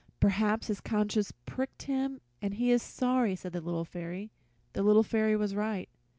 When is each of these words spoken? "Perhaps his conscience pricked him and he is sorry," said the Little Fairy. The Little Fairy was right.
"Perhaps 0.19 0.65
his 0.65 0.81
conscience 0.81 1.31
pricked 1.45 1.83
him 1.83 2.21
and 2.41 2.55
he 2.55 2.71
is 2.71 2.81
sorry," 2.81 3.35
said 3.35 3.53
the 3.53 3.61
Little 3.61 3.85
Fairy. 3.85 4.31
The 4.73 4.81
Little 4.81 5.03
Fairy 5.03 5.35
was 5.35 5.53
right. 5.53 5.89